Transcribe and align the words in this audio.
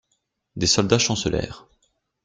Des 0.55 0.65
soldats 0.65 0.97
chancelèrent. 0.97 1.67